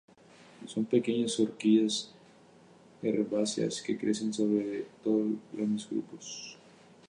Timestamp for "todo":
5.03-5.19